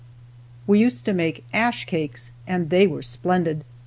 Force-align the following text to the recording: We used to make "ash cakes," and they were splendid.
We 0.65 0.79
used 0.79 1.05
to 1.05 1.13
make 1.13 1.45
"ash 1.53 1.85
cakes," 1.85 2.31
and 2.47 2.71
they 2.71 2.87
were 2.87 3.03
splendid. 3.03 3.63